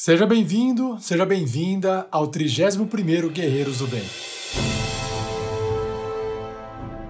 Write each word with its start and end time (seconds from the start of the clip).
Seja 0.00 0.24
bem-vindo, 0.26 0.96
seja 1.00 1.26
bem-vinda 1.26 2.06
ao 2.12 2.30
31º 2.30 3.30
Guerreiros 3.30 3.78
do 3.78 3.88
Bem. 3.88 4.04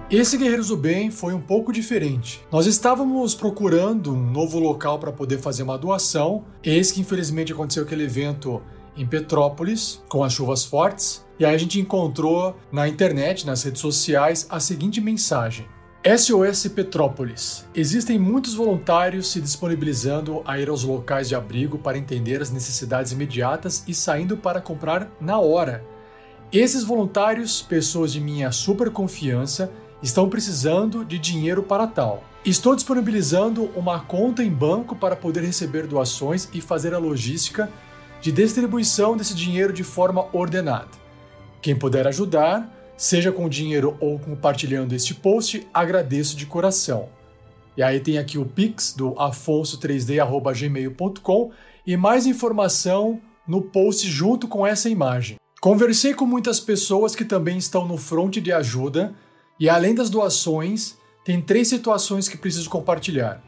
Esse 0.09 0.39
Guerreiros 0.39 0.69
do 0.69 0.75
Bem 0.75 1.11
foi 1.11 1.35
um 1.35 1.39
pouco 1.39 1.71
diferente. 1.71 2.43
Nós 2.51 2.65
estávamos 2.65 3.35
procurando 3.35 4.11
um 4.11 4.31
novo 4.31 4.57
local 4.57 4.97
para 4.97 5.11
poder 5.11 5.37
fazer 5.37 5.61
uma 5.61 5.77
doação, 5.77 6.45
eis 6.63 6.91
que 6.91 7.01
infelizmente 7.01 7.53
aconteceu 7.53 7.83
aquele 7.83 8.05
evento 8.05 8.59
em 8.97 9.05
Petrópolis, 9.05 10.01
com 10.09 10.23
as 10.23 10.33
chuvas 10.33 10.65
fortes, 10.65 11.23
e 11.37 11.45
aí 11.45 11.53
a 11.53 11.59
gente 11.59 11.79
encontrou 11.79 12.57
na 12.71 12.87
internet, 12.87 13.45
nas 13.45 13.61
redes 13.61 13.81
sociais, 13.81 14.47
a 14.49 14.59
seguinte 14.59 14.99
mensagem: 14.99 15.67
SOS 16.01 16.65
Petrópolis. 16.69 17.67
Existem 17.75 18.17
muitos 18.17 18.53
voluntários 18.53 19.29
se 19.29 19.41
disponibilizando 19.41 20.41
a 20.45 20.57
ir 20.57 20.69
aos 20.69 20.81
locais 20.81 21.27
de 21.27 21.35
abrigo 21.35 21.77
para 21.77 21.97
entender 21.97 22.41
as 22.41 22.49
necessidades 22.49 23.11
imediatas 23.11 23.83
e 23.85 23.93
saindo 23.93 24.37
para 24.37 24.61
comprar 24.61 25.11
na 25.19 25.39
hora. 25.39 25.83
Esses 26.53 26.85
voluntários, 26.85 27.61
pessoas 27.61 28.13
de 28.13 28.21
minha 28.21 28.49
super 28.53 28.89
confiança, 28.91 29.69
estão 30.01 30.29
precisando 30.29 31.03
de 31.03 31.19
dinheiro 31.19 31.61
para 31.61 31.85
tal. 31.85 32.23
Estou 32.45 32.77
disponibilizando 32.77 33.65
uma 33.75 33.99
conta 33.99 34.41
em 34.41 34.49
banco 34.49 34.95
para 34.95 35.17
poder 35.17 35.43
receber 35.43 35.85
doações 35.85 36.47
e 36.53 36.61
fazer 36.61 36.93
a 36.93 36.97
logística 36.97 37.69
de 38.21 38.31
distribuição 38.31 39.17
desse 39.17 39.35
dinheiro 39.35 39.73
de 39.73 39.83
forma 39.83 40.27
ordenada. 40.31 40.87
Quem 41.61 41.75
puder 41.75 42.07
ajudar, 42.07 42.78
seja 42.99 43.31
com 43.31 43.47
dinheiro 43.47 43.95
ou 44.01 44.19
compartilhando 44.19 44.93
este 44.93 45.15
post, 45.15 45.65
agradeço 45.73 46.35
de 46.35 46.45
coração. 46.45 47.07
E 47.77 47.81
aí 47.81 48.01
tem 48.01 48.17
aqui 48.17 48.37
o 48.37 48.45
pix 48.45 48.93
do 48.93 49.13
afonso3d@gmail.com 49.13 51.51
e 51.87 51.95
mais 51.95 52.25
informação 52.25 53.21
no 53.47 53.61
post 53.61 54.05
junto 54.05 54.49
com 54.49 54.67
essa 54.67 54.89
imagem. 54.89 55.37
Conversei 55.61 56.13
com 56.13 56.25
muitas 56.25 56.59
pessoas 56.59 57.15
que 57.15 57.23
também 57.23 57.57
estão 57.57 57.87
no 57.87 57.95
front 57.95 58.35
de 58.35 58.51
ajuda 58.51 59.15
e 59.57 59.69
além 59.69 59.95
das 59.95 60.09
doações, 60.09 60.97
tem 61.23 61.41
três 61.41 61.69
situações 61.69 62.27
que 62.27 62.37
preciso 62.37 62.69
compartilhar: 62.69 63.41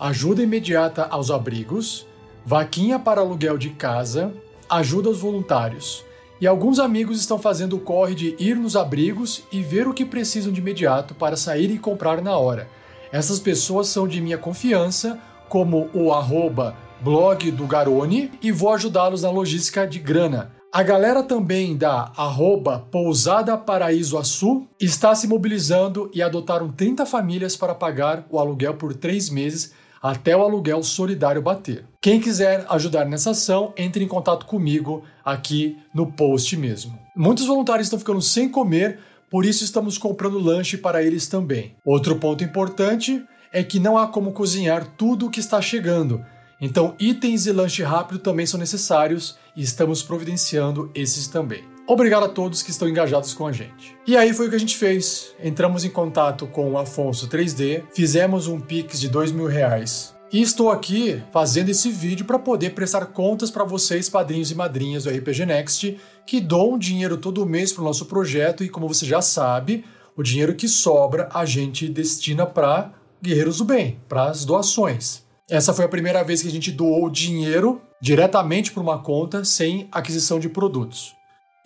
ajuda 0.00 0.42
imediata 0.42 1.04
aos 1.04 1.30
abrigos, 1.30 2.04
vaquinha 2.44 2.98
para 2.98 3.20
aluguel 3.20 3.56
de 3.56 3.70
casa, 3.70 4.34
ajuda 4.68 5.08
aos 5.08 5.20
voluntários. 5.20 6.07
E 6.40 6.46
alguns 6.46 6.78
amigos 6.78 7.18
estão 7.18 7.38
fazendo 7.38 7.76
o 7.76 7.80
corre 7.80 8.14
de 8.14 8.36
ir 8.38 8.56
nos 8.56 8.76
abrigos 8.76 9.42
e 9.50 9.60
ver 9.60 9.88
o 9.88 9.92
que 9.92 10.04
precisam 10.04 10.52
de 10.52 10.60
imediato 10.60 11.12
para 11.14 11.36
sair 11.36 11.68
e 11.70 11.78
comprar 11.78 12.22
na 12.22 12.38
hora. 12.38 12.68
Essas 13.10 13.40
pessoas 13.40 13.88
são 13.88 14.06
de 14.06 14.20
minha 14.20 14.38
confiança, 14.38 15.18
como 15.48 15.90
o 15.92 16.12
arroba 16.12 16.76
blog 17.00 17.50
do 17.50 17.66
Garone, 17.66 18.30
e 18.40 18.52
vou 18.52 18.72
ajudá-los 18.72 19.22
na 19.22 19.30
logística 19.30 19.86
de 19.86 19.98
grana. 19.98 20.52
A 20.70 20.82
galera 20.82 21.22
também 21.22 21.76
da 21.76 22.12
arroba 22.16 22.86
Pousada 22.90 23.56
Paraíso 23.56 24.18
Açu 24.18 24.68
está 24.78 25.14
se 25.14 25.26
mobilizando 25.26 26.10
e 26.12 26.22
adotaram 26.22 26.70
30 26.70 27.06
famílias 27.06 27.56
para 27.56 27.74
pagar 27.74 28.26
o 28.30 28.38
aluguel 28.38 28.74
por 28.74 28.94
três 28.94 29.30
meses 29.30 29.72
até 30.02 30.36
o 30.36 30.42
aluguel 30.42 30.82
solidário 30.82 31.42
bater. 31.42 31.84
Quem 32.00 32.20
quiser 32.20 32.64
ajudar 32.68 33.04
nessa 33.04 33.30
ação, 33.30 33.72
entre 33.76 34.04
em 34.04 34.08
contato 34.08 34.46
comigo 34.46 35.04
aqui 35.24 35.78
no 35.94 36.12
post 36.12 36.56
mesmo. 36.56 36.98
Muitos 37.16 37.46
voluntários 37.46 37.86
estão 37.86 37.98
ficando 37.98 38.22
sem 38.22 38.48
comer, 38.48 39.00
por 39.30 39.44
isso 39.44 39.64
estamos 39.64 39.98
comprando 39.98 40.38
lanche 40.38 40.76
para 40.76 41.02
eles 41.02 41.26
também. 41.26 41.74
Outro 41.84 42.16
ponto 42.16 42.42
importante 42.44 43.24
é 43.52 43.62
que 43.62 43.80
não 43.80 43.98
há 43.98 44.06
como 44.06 44.32
cozinhar 44.32 44.86
tudo 44.96 45.26
o 45.26 45.30
que 45.30 45.40
está 45.40 45.60
chegando. 45.60 46.24
Então, 46.60 46.94
itens 46.98 47.46
e 47.46 47.52
lanche 47.52 47.82
rápido 47.82 48.18
também 48.18 48.46
são 48.46 48.58
necessários 48.58 49.38
e 49.54 49.62
estamos 49.62 50.02
providenciando 50.02 50.90
esses 50.94 51.28
também. 51.28 51.77
Obrigado 51.90 52.24
a 52.24 52.28
todos 52.28 52.62
que 52.62 52.70
estão 52.70 52.86
engajados 52.86 53.32
com 53.32 53.46
a 53.46 53.52
gente. 53.52 53.96
E 54.06 54.14
aí 54.14 54.34
foi 54.34 54.46
o 54.46 54.50
que 54.50 54.56
a 54.56 54.60
gente 54.60 54.76
fez. 54.76 55.34
Entramos 55.42 55.86
em 55.86 55.88
contato 55.88 56.46
com 56.46 56.70
o 56.70 56.76
Afonso 56.76 57.26
3D, 57.26 57.82
fizemos 57.94 58.46
um 58.46 58.60
Pix 58.60 59.00
de 59.00 59.08
dois 59.08 59.32
mil 59.32 59.46
reais. 59.46 60.14
E 60.30 60.42
estou 60.42 60.70
aqui 60.70 61.22
fazendo 61.32 61.70
esse 61.70 61.90
vídeo 61.90 62.26
para 62.26 62.38
poder 62.38 62.74
prestar 62.74 63.06
contas 63.06 63.50
para 63.50 63.64
vocês, 63.64 64.10
padrinhos 64.10 64.50
e 64.50 64.54
madrinhas 64.54 65.04
do 65.04 65.10
RPG 65.10 65.46
Next, 65.46 65.98
que 66.26 66.42
doam 66.42 66.78
dinheiro 66.78 67.16
todo 67.16 67.46
mês 67.46 67.72
para 67.72 67.80
o 67.80 67.86
nosso 67.86 68.04
projeto 68.04 68.62
e, 68.62 68.68
como 68.68 68.86
você 68.86 69.06
já 69.06 69.22
sabe, 69.22 69.82
o 70.14 70.22
dinheiro 70.22 70.54
que 70.54 70.68
sobra 70.68 71.30
a 71.32 71.46
gente 71.46 71.88
destina 71.88 72.44
para 72.44 72.92
Guerreiros 73.22 73.56
do 73.56 73.64
Bem, 73.64 73.98
para 74.06 74.26
as 74.26 74.44
doações. 74.44 75.22
Essa 75.48 75.72
foi 75.72 75.86
a 75.86 75.88
primeira 75.88 76.22
vez 76.22 76.42
que 76.42 76.48
a 76.48 76.52
gente 76.52 76.70
doou 76.70 77.08
dinheiro 77.08 77.80
diretamente 77.98 78.72
para 78.72 78.82
uma 78.82 78.98
conta 78.98 79.42
sem 79.42 79.88
aquisição 79.90 80.38
de 80.38 80.50
produtos. 80.50 81.16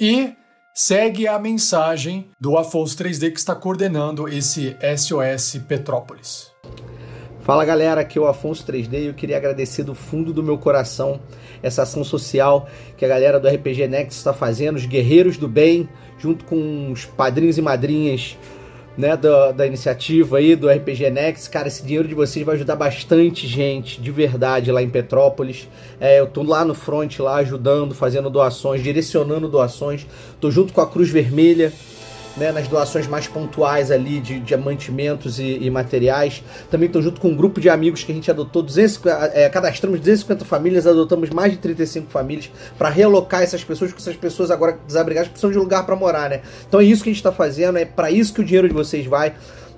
E 0.05 0.35
segue 0.75 1.29
a 1.29 1.39
mensagem 1.39 2.29
do 2.41 2.59
Afonso 2.59 2.99
3D 2.99 3.31
que 3.31 3.39
está 3.39 3.55
coordenando 3.55 4.27
esse 4.27 4.77
SOS 4.97 5.63
Petrópolis. 5.69 6.51
Fala 7.43 7.65
galera, 7.65 8.01
aqui 8.01 8.19
é 8.19 8.21
o 8.21 8.27
Afonso 8.27 8.67
3D 8.67 8.95
e 8.95 9.07
eu 9.07 9.15
queria 9.15 9.37
agradecer 9.37 9.85
do 9.85 9.95
fundo 9.95 10.33
do 10.33 10.43
meu 10.43 10.59
coração 10.59 11.21
essa 11.63 11.85
ação 11.85 12.03
social 12.03 12.69
que 12.97 13.05
a 13.05 13.09
galera 13.09 13.39
do 13.39 13.47
RPG 13.47 13.87
Next 13.87 14.19
está 14.19 14.33
fazendo, 14.33 14.75
os 14.75 14.87
Guerreiros 14.87 15.37
do 15.37 15.47
Bem, 15.47 15.89
junto 16.19 16.45
com 16.47 16.91
os 16.91 17.05
padrinhos 17.05 17.57
e 17.57 17.63
madrinhas 17.63 18.37
né, 18.97 19.17
da, 19.17 19.53
da 19.53 19.67
iniciativa 19.67 20.39
aí 20.39 20.55
do 20.55 20.69
RPG 20.69 21.11
Next. 21.11 21.49
Cara, 21.51 21.69
esse 21.69 21.83
dinheiro 21.83 22.07
de 22.07 22.15
vocês 22.15 22.45
vai 22.45 22.55
ajudar 22.57 22.77
bastante 22.77 23.47
gente, 23.47 24.01
de 24.01 24.11
verdade, 24.11 24.71
lá 24.71 24.83
em 24.83 24.91
Petrópolis. 24.91 25.69
É, 26.01 26.21
eu 26.21 26.27
tô 26.27 26.43
lá 26.43 26.65
no 26.65 26.75
front, 26.75 27.19
lá 27.19 27.37
ajudando, 27.37 27.95
fazendo 27.95 28.29
doações, 28.29 28.83
direcionando 28.83 29.49
doações. 29.49 30.07
Tô 30.41 30.51
junto 30.51 30.73
com 30.73 30.81
a 30.81 30.87
Cruz 30.87 31.09
Vermelha, 31.09 31.73
né, 32.37 32.53
nas 32.53 32.69
doações 32.69 33.07
mais 33.07 33.27
pontuais 33.27 33.91
ali 33.91 34.21
de, 34.21 34.41
de 34.41 34.57
mantimentos 34.57 35.39
e, 35.39 35.59
e 35.63 35.71
materiais. 35.71 36.43
Também 36.71 36.87
estou 36.87 37.03
junto 37.03 37.21
com 37.21 37.29
um 37.29 37.37
grupo 37.37 37.61
de 37.61 37.69
amigos 37.69 38.05
que 38.05 38.13
a 38.13 38.15
gente 38.15 38.31
adotou, 38.31 38.63
250, 38.63 39.33
é, 39.35 39.49
cadastramos 39.49 39.99
250 40.01 40.45
famílias, 40.45 40.87
adotamos 40.87 41.31
mais 41.31 41.53
de 41.53 41.59
35 41.59 42.11
famílias 42.11 42.51
para 42.79 42.89
realocar 42.89 43.43
essas 43.43 43.63
pessoas, 43.63 43.91
porque 43.91 44.03
essas 44.03 44.17
pessoas 44.17 44.51
agora 44.51 44.79
desabrigadas 44.87 45.29
precisam 45.29 45.51
de 45.51 45.59
lugar 45.59 45.85
para 45.85 45.97
morar, 45.97 46.31
né? 46.31 46.43
Então 46.67 46.81
é 46.81 46.85
isso 46.85 47.03
que 47.03 47.11
a 47.11 47.13
gente 47.13 47.21
está 47.21 47.33
fazendo, 47.33 47.79
é 47.79 47.85
para 47.85 48.11
isso 48.11 48.33
que 48.33 48.41
o 48.41 48.45
dinheiro 48.45 48.69
de 48.69 48.75
vocês 48.75 49.07
vai. 49.07 49.35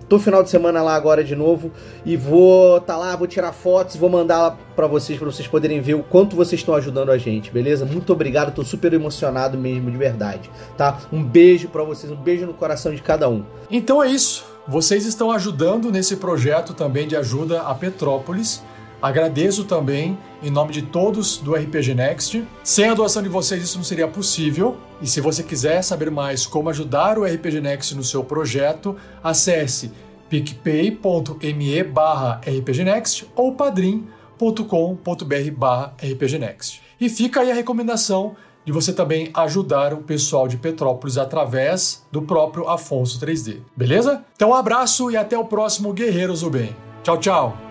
Tô 0.08 0.18
final 0.18 0.42
de 0.42 0.50
semana 0.50 0.82
lá 0.82 0.94
agora 0.94 1.24
de 1.24 1.34
novo 1.34 1.70
e 2.04 2.16
vou 2.16 2.80
tá 2.80 2.96
lá, 2.96 3.16
vou 3.16 3.26
tirar 3.26 3.52
fotos, 3.52 3.96
vou 3.96 4.10
mandar 4.10 4.58
para 4.76 4.86
vocês 4.86 5.18
para 5.18 5.30
vocês 5.30 5.48
poderem 5.48 5.80
ver 5.80 5.94
o 5.94 6.02
quanto 6.02 6.36
vocês 6.36 6.60
estão 6.60 6.74
ajudando 6.74 7.10
a 7.10 7.18
gente, 7.18 7.50
beleza? 7.50 7.84
Muito 7.84 8.12
obrigado, 8.12 8.54
tô 8.54 8.64
super 8.64 8.92
emocionado 8.92 9.56
mesmo 9.56 9.90
de 9.90 9.96
verdade, 9.96 10.50
tá? 10.76 10.98
Um 11.12 11.22
beijo 11.22 11.68
para 11.68 11.82
vocês, 11.82 12.12
um 12.12 12.16
beijo 12.16 12.46
no 12.46 12.54
coração 12.54 12.94
de 12.94 13.00
cada 13.00 13.28
um. 13.28 13.44
Então 13.70 14.02
é 14.02 14.08
isso. 14.08 14.44
Vocês 14.66 15.04
estão 15.04 15.30
ajudando 15.30 15.92
nesse 15.92 16.16
projeto 16.16 16.72
também 16.72 17.06
de 17.06 17.14
ajuda 17.14 17.60
a 17.62 17.74
Petrópolis. 17.74 18.62
Agradeço 19.04 19.64
também 19.64 20.16
em 20.42 20.50
nome 20.50 20.72
de 20.72 20.80
todos 20.80 21.36
do 21.36 21.54
RPG 21.54 21.92
Next. 21.94 22.42
Sem 22.62 22.88
a 22.88 22.94
doação 22.94 23.22
de 23.22 23.28
vocês 23.28 23.62
isso 23.62 23.76
não 23.76 23.84
seria 23.84 24.08
possível. 24.08 24.78
E 24.98 25.06
se 25.06 25.20
você 25.20 25.42
quiser 25.42 25.82
saber 25.82 26.10
mais 26.10 26.46
como 26.46 26.70
ajudar 26.70 27.18
o 27.18 27.24
RPG 27.26 27.60
Next 27.60 27.94
no 27.94 28.02
seu 28.02 28.24
projeto, 28.24 28.96
acesse 29.22 29.92
picpay.me 30.30 31.84
barra 31.84 32.40
rpgnext 32.46 33.26
ou 33.36 33.52
padrim.com.br 33.52 35.50
barra 35.54 35.94
rpgnext. 36.02 36.80
E 36.98 37.10
fica 37.10 37.42
aí 37.42 37.50
a 37.50 37.54
recomendação 37.54 38.34
de 38.64 38.72
você 38.72 38.90
também 38.90 39.28
ajudar 39.34 39.92
o 39.92 39.98
pessoal 39.98 40.48
de 40.48 40.56
Petrópolis 40.56 41.18
através 41.18 42.06
do 42.10 42.22
próprio 42.22 42.70
Afonso 42.70 43.20
3D. 43.20 43.58
Beleza? 43.76 44.24
Então 44.34 44.48
um 44.48 44.54
abraço 44.54 45.10
e 45.10 45.16
até 45.18 45.36
o 45.36 45.44
próximo 45.44 45.92
Guerreiros 45.92 46.40
do 46.40 46.48
Bem. 46.48 46.74
Tchau, 47.02 47.18
tchau! 47.18 47.63